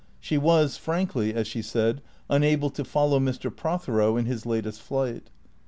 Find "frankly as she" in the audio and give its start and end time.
0.77-1.61